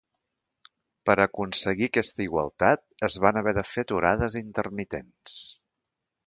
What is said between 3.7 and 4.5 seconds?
fer aturades